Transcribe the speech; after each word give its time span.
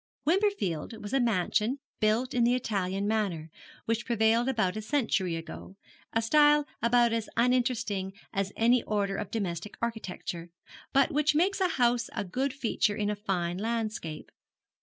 Wimperfield 0.25 0.99
was 0.99 1.13
a 1.13 1.19
mansion 1.19 1.77
built 1.99 2.33
in 2.33 2.43
the 2.43 2.55
Italian 2.55 3.07
manner 3.07 3.51
which 3.85 4.03
prevailed 4.03 4.49
about 4.49 4.75
a 4.75 4.81
century 4.81 5.35
ago, 5.35 5.75
a 6.11 6.23
style 6.23 6.65
about 6.81 7.13
as 7.13 7.29
uninteresting 7.37 8.11
as 8.33 8.51
any 8.55 8.81
order 8.81 9.15
of 9.15 9.29
domestic 9.29 9.77
architecture, 9.79 10.49
but 10.91 11.11
which 11.11 11.35
makes 11.35 11.61
a 11.61 11.67
house 11.77 12.09
a 12.15 12.23
good 12.25 12.51
feature 12.51 12.95
in 12.95 13.11
a 13.11 13.15
fine 13.15 13.59
landscape. 13.59 14.31